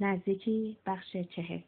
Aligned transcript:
نزدیکی 0.00 0.76
بخش 0.86 1.16
چهل. 1.16 1.60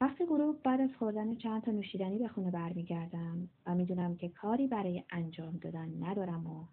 وقتی 0.00 0.26
غروب 0.26 0.62
بعد 0.62 0.80
از 0.80 0.90
خوردن 0.98 1.36
چند 1.36 1.62
تا 1.62 1.70
نوشیدنی 1.70 2.18
به 2.18 2.28
خونه 2.28 2.50
برمیگردم 2.50 3.48
و 3.66 3.74
می‌دونم 3.74 4.16
که 4.16 4.28
کاری 4.28 4.66
برای 4.66 5.04
انجام 5.10 5.56
دادن 5.56 6.04
ندارم 6.04 6.46
و 6.46 6.64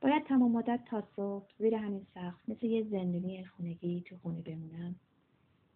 باید 0.00 0.24
تمام 0.24 0.52
مدت 0.52 0.80
تا 0.84 1.02
صبح 1.16 1.46
زیر 1.58 1.74
همین 1.74 2.06
سقف 2.14 2.48
مثل 2.48 2.66
یه 2.66 2.82
زندونی 2.82 3.44
خونگی 3.44 4.00
تو 4.00 4.16
خونه 4.22 4.40
بمونم 4.40 4.94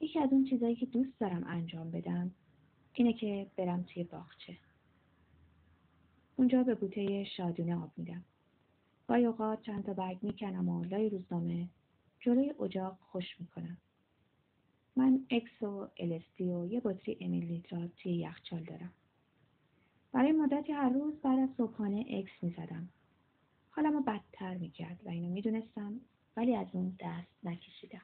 یکی 0.00 0.18
از 0.18 0.32
اون 0.32 0.44
چیزایی 0.44 0.76
که 0.76 0.86
دوست 0.86 1.20
دارم 1.20 1.44
انجام 1.46 1.90
بدم 1.90 2.30
اینه 2.94 3.12
که 3.12 3.46
برم 3.56 3.82
توی 3.82 4.04
باغچه. 4.04 4.56
اونجا 6.36 6.62
به 6.62 6.74
بوته 6.74 7.24
شادونه 7.24 7.76
آب 7.76 7.90
میدم. 7.96 8.24
گاهی 9.08 9.24
اوقات 9.26 9.62
چند 9.62 9.84
تا 9.84 9.92
برگ 9.92 10.18
می‌کنم 10.22 10.68
و 10.68 10.84
لای 10.84 11.08
روزنامه 11.08 11.68
جلوی 12.20 12.54
اجاق 12.60 12.98
خشک 13.00 13.40
می‌کنم. 13.40 13.78
من 14.96 15.26
اکس 15.30 15.62
و 15.62 15.88
ال‌اس‌دی 15.96 16.44
و 16.44 16.66
یه 16.66 16.80
بطری 16.80 17.18
آمیل 17.20 17.44
نیترات 17.44 17.90
توی 17.96 18.12
یخچال 18.12 18.64
دارم. 18.64 18.92
برای 20.12 20.32
مدتی 20.32 20.72
هر 20.72 20.88
روز 20.88 21.14
بعد 21.22 21.38
از 21.38 21.48
صبحانه 21.56 22.04
اکس 22.10 22.42
می‌زدم. 22.42 22.88
حالمو 23.70 24.00
بدتر 24.00 24.54
می‌کرد 24.54 25.00
و 25.04 25.08
اینو 25.08 25.28
می‌دونستم 25.28 26.00
ولی 26.36 26.56
از 26.56 26.66
اون 26.72 26.96
دست 27.00 27.44
نکشیدم. 27.44 28.02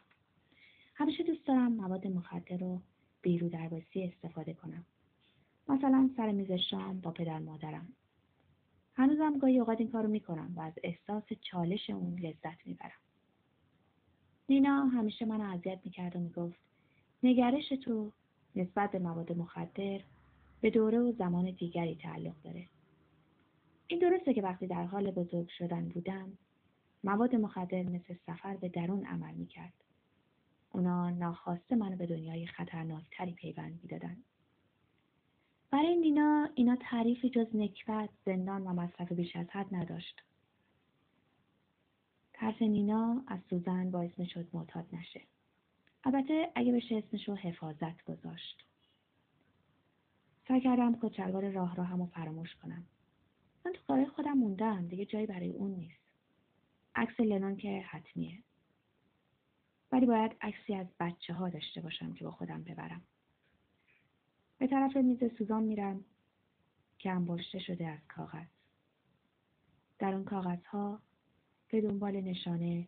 همیشه 0.95 1.25
دوست 1.25 1.47
دارم 1.47 1.73
مواد 1.73 2.07
مخدر 2.07 2.57
رو 2.57 2.81
بی‌رودرباسی 3.23 4.05
استفاده 4.05 4.55
کنم. 4.55 4.85
مثلا 5.69 6.11
سر 6.17 6.33
میز 6.33 6.53
شام 6.53 7.01
با 7.01 7.11
پدر 7.11 7.39
مادرم. 7.39 7.93
هنوزم 8.95 9.39
گاهی 9.39 9.59
اوقات 9.59 9.81
این 9.81 9.91
کارو 9.91 10.09
می‌کنم 10.09 10.53
و 10.57 10.61
از 10.61 10.73
احساس 10.83 11.25
چالش 11.41 11.91
اون 11.91 12.19
لذت 12.19 12.67
می‌برم. 12.67 13.01
نینا 14.49 14.87
همیشه 14.87 15.25
منو 15.25 15.55
اذیت 15.55 15.79
می‌کرد 15.85 16.17
و 16.17 16.21
می‌گفت 16.21 16.59
نگرش 17.23 17.69
تو 17.69 18.13
نسبت 18.57 18.93
به 18.93 18.99
مواد 18.99 19.33
مخدر 19.33 20.01
به 20.61 20.71
دوره 20.71 20.99
و 20.99 21.13
زمان 21.13 21.51
دیگری 21.51 21.95
تعلق 21.95 22.35
داره. 22.45 22.67
این 23.87 23.99
درسته 23.99 24.35
که 24.35 24.43
وقتی 24.43 24.67
در 24.67 24.85
حال 24.85 25.11
بزرگ 25.11 25.49
شدن 25.49 25.89
بودم 25.89 26.33
مواد 27.05 27.37
مخدر 27.37 27.83
مثل 27.83 28.15
سفر 28.27 28.57
به 28.57 28.69
درون 28.69 29.07
عمل 29.07 29.35
می‌کرد. 29.35 29.73
اونا 30.73 31.11
ناخواسته 31.11 31.77
منو 31.77 31.97
به 31.97 32.07
دنیای 32.07 32.47
خطرناکتری 32.47 33.33
پیوند 33.33 33.81
می‌دادن. 33.83 34.17
برای 35.71 35.97
نینا 35.97 36.49
اینا 36.55 36.77
تعریفی 36.77 37.31
جز 37.31 37.47
نکبت 37.57 38.09
زندان 38.27 38.63
و 38.63 38.73
مصرف 38.73 39.13
بیش 39.13 39.37
از 39.37 39.47
حد 39.51 39.75
نداشت. 39.75 40.23
ترس 42.35 42.63
نینا 42.63 43.25
از 43.27 43.41
سوزن 43.51 43.91
باعث 43.91 44.19
می‌شد 44.19 44.49
معتاد 44.53 44.87
نشه. 44.93 45.21
البته 46.05 46.53
اگه 46.55 46.73
بشه 46.73 46.97
اسمشو 46.97 47.35
حفاظت 47.35 48.05
گذاشت. 48.05 48.65
سعی 50.49 50.61
کردم 50.61 50.99
کچلوار 51.01 51.51
راه 51.51 51.77
را 51.77 51.85
همو 51.85 52.07
فراموش 52.07 52.55
کنم. 52.55 52.87
من 53.65 53.73
تو 53.73 53.81
کارهای 53.87 54.07
خودم 54.07 54.33
موندم 54.33 54.89
دیگه 54.89 55.05
جایی 55.05 55.27
برای 55.27 55.53
اون 55.53 55.71
نیست. 55.71 56.01
عکس 56.95 57.21
لنون 57.21 57.57
که 57.57 57.81
حتمیه. 57.81 58.39
ولی 59.93 60.07
باید 60.07 60.37
عکسی 60.41 60.75
از 60.75 60.87
بچه 61.01 61.35
ها 61.35 61.49
داشته 61.49 61.81
باشم 61.81 62.13
که 62.13 62.25
با 62.25 62.31
خودم 62.31 62.63
ببرم. 62.63 63.03
به 64.59 64.67
طرف 64.67 64.97
میز 64.97 65.37
سوزان 65.39 65.63
میرم 65.63 66.05
که 66.99 67.11
انباشته 67.11 67.59
شده 67.59 67.87
از 67.87 67.99
کاغذ. 68.09 68.47
در 69.99 70.15
اون 70.15 70.25
کاغذها 70.25 71.03
به 71.75 71.81
دنبال 71.81 72.21
نشانه 72.21 72.87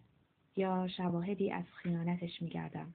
یا 0.56 0.88
شواهدی 0.88 1.52
از 1.52 1.64
خیانتش 1.82 2.42
میگردم 2.42 2.92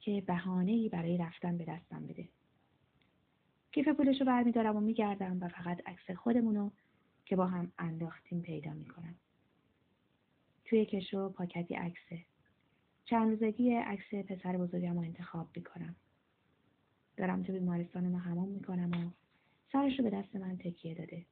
که 0.00 0.22
ای 0.66 0.88
برای 0.88 1.18
رفتن 1.18 1.58
به 1.58 1.64
دستم 1.64 2.06
بده. 2.06 2.28
کیف 3.72 3.88
پولش 3.88 4.20
رو 4.20 4.26
برمیدارم 4.26 4.76
و 4.76 4.80
میگردم 4.80 5.42
و 5.42 5.48
فقط 5.48 5.88
عکس 5.88 6.10
خودمونو 6.10 6.70
که 7.24 7.36
با 7.36 7.46
هم 7.46 7.72
انداختیم 7.78 8.42
پیدا 8.42 8.72
می‌کنم. 8.72 9.14
توی 10.64 10.86
کشو 10.86 11.28
پاکتی 11.28 11.74
عکسه 11.74 12.24
چند 13.04 13.30
روزگی 13.30 13.74
عکس 13.74 14.14
پسر 14.14 14.56
بزرگم 14.56 14.94
رو 14.94 15.00
انتخاب 15.00 15.48
می‌کنم. 15.56 15.96
دارم 17.16 17.42
تو 17.42 17.52
بیمارستان 17.52 18.08
ما 18.08 18.18
همون 18.18 18.48
می‌کنم 18.48 18.90
و 18.90 19.10
سرش 19.72 19.98
رو 19.98 20.04
به 20.04 20.10
دست 20.10 20.36
من 20.36 20.58
تکیه 20.58 20.94
داده. 20.94 21.26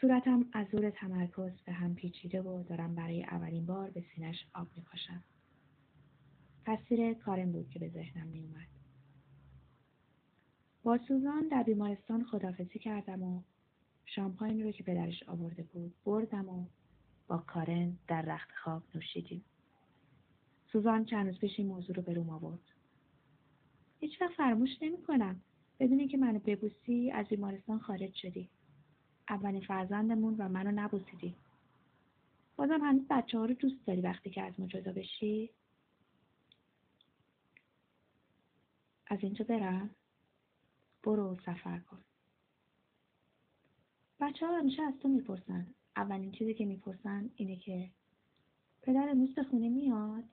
صورتم 0.00 0.46
از 0.52 0.66
زور 0.72 0.90
تمرکز 0.90 1.52
به 1.66 1.72
هم 1.72 1.94
پیچیده 1.94 2.42
و 2.42 2.62
دارم 2.62 2.94
برای 2.94 3.24
اولین 3.24 3.66
بار 3.66 3.90
به 3.90 4.04
سینش 4.14 4.46
آب 4.54 4.68
میپاشم 4.76 5.24
تصویر 6.66 7.14
کارم 7.14 7.52
بود 7.52 7.70
که 7.70 7.78
به 7.78 7.88
ذهنم 7.88 8.26
میومد 8.26 8.66
با 10.82 10.98
سوزان 11.08 11.48
در 11.48 11.62
بیمارستان 11.62 12.24
خدافزی 12.24 12.78
کردم 12.78 13.22
و 13.22 13.42
شامپاین 14.06 14.62
رو 14.62 14.70
که 14.70 14.82
پدرش 14.82 15.22
آورده 15.22 15.62
بود 15.62 15.94
بردم 16.04 16.48
و 16.48 16.66
با 17.28 17.38
کارن 17.38 17.96
در 18.08 18.22
رخت 18.22 18.50
خواب 18.64 18.82
نوشیدیم. 18.94 19.44
سوزان 20.72 21.04
چند 21.04 21.26
روز 21.26 21.38
پیش 21.38 21.52
این 21.58 21.68
موضوع 21.68 21.96
رو 21.96 22.02
به 22.02 22.12
روم 22.12 22.30
آورد. 22.30 22.60
هیچ 24.00 24.20
وقت 24.22 24.34
فراموش 24.34 24.70
نمی‌کنم. 24.82 25.40
بدونی 25.80 26.08
که 26.08 26.16
منو 26.16 26.38
ببوسی 26.38 27.10
از 27.10 27.26
بیمارستان 27.26 27.78
خارج 27.78 28.14
شدی. 28.14 28.50
اولین 29.30 29.60
فرزندمون 29.60 30.34
و 30.38 30.48
منو 30.48 30.70
نبوسیدی 30.74 31.34
بازم 32.56 32.80
هنوز 32.80 33.08
بچه 33.10 33.38
ها 33.38 33.44
رو 33.44 33.54
دوست 33.54 33.86
داری 33.86 34.00
وقتی 34.00 34.30
که 34.30 34.42
از 34.42 34.60
ما 34.60 34.66
جدا 34.66 34.92
بشی؟ 34.92 35.50
از 39.06 39.18
اینجا 39.22 39.44
برم. 39.44 39.90
برو 41.02 41.36
سفر 41.46 41.78
کن. 41.78 41.98
بچه 44.20 44.46
ها 44.46 44.58
همیشه 44.58 44.82
از 44.82 44.94
تو 44.98 45.08
می‌پرسن. 45.08 45.66
اولین 45.96 46.32
چیزی 46.32 46.54
که 46.54 46.64
می‌پرسن 46.64 47.30
اینه 47.36 47.56
که 47.56 47.90
پدر 48.82 49.08
امروز 49.08 49.38
خونه 49.50 49.68
میاد. 49.68 50.24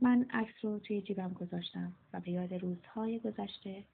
من 0.00 0.26
عکس 0.30 0.54
رو 0.62 0.78
توی 0.78 1.02
جیبم 1.02 1.32
گذاشتم 1.32 1.92
و 2.12 2.20
به 2.20 2.30
یاد 2.30 2.54
روزهای 2.54 3.20
گذشته 3.20 3.84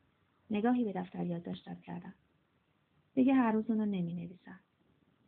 نگاهی 0.51 0.85
به 0.85 0.93
دفتر 0.93 1.27
یادداشتم 1.27 1.81
کردم. 1.81 2.15
دیگه 3.15 3.35
هر 3.35 3.53
روز 3.53 3.71
اونو 3.71 3.85
نمی 3.85 4.15
نویسم 4.15 4.61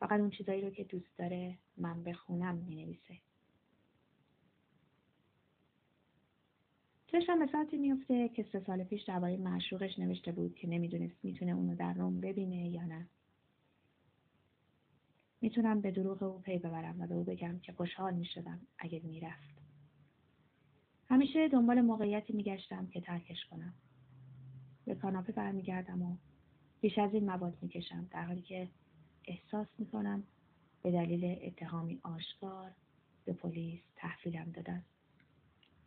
فقط 0.00 0.20
اون 0.20 0.30
چیزایی 0.30 0.62
رو 0.62 0.70
که 0.70 0.84
دوست 0.84 1.18
داره 1.18 1.58
من 1.76 2.04
بخونم 2.04 2.54
می 2.54 2.84
نویسه 2.84 3.18
چشم 7.06 7.38
به 7.38 7.52
ساعتی 7.52 7.76
میفته 7.76 8.28
که 8.28 8.46
سه 8.52 8.60
سال 8.60 8.84
پیش 8.84 9.02
درباره 9.02 9.36
معشوقش 9.36 9.98
نوشته 9.98 10.32
بود 10.32 10.54
که 10.54 10.68
نمی‌دونست 10.68 11.16
می‌تونه 11.22 11.52
اونو 11.52 11.76
در 11.76 11.94
روم 11.94 12.20
ببینه 12.20 12.68
یا 12.68 12.84
نه. 12.84 13.06
می‌تونم 15.40 15.80
به 15.80 15.90
دروغ 15.90 16.22
او 16.22 16.38
پی 16.38 16.58
ببرم 16.58 17.00
و 17.00 17.06
به 17.06 17.14
او 17.14 17.24
بگم 17.24 17.58
که 17.58 17.72
خوشحال 17.72 18.14
می‌شدم 18.14 18.60
اگه 18.78 19.00
می‌رفت. 19.04 19.54
همیشه 21.08 21.48
دنبال 21.48 21.80
موقعیتی 21.80 22.32
میگشتم 22.32 22.86
که 22.86 23.00
ترکش 23.00 23.44
کنم. 23.50 23.74
به 24.84 24.94
کاناپه 24.94 25.32
برمیگردم 25.32 26.02
و 26.02 26.16
بیش 26.84 26.98
از 26.98 27.14
این 27.14 27.24
مواد 27.24 27.58
می‌کشم 27.62 28.08
در 28.10 28.24
حالی 28.24 28.42
که 28.42 28.68
احساس 29.24 29.66
می‌کنم 29.78 30.22
به 30.82 30.90
دلیل 30.90 31.38
اتهامی 31.42 32.00
آشکار 32.02 32.70
به 33.24 33.32
پلیس 33.32 33.80
تحویلم 33.96 34.50
دادن. 34.50 34.84